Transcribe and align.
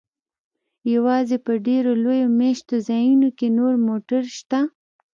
یوازې 0.93 1.37
په 1.45 1.53
ډیرو 1.67 1.91
لویو 2.03 2.29
میشت 2.39 2.67
ځایونو 2.87 3.29
کې 3.37 3.47
نور 3.57 3.73
موټر 3.87 4.23
شته 4.37 4.59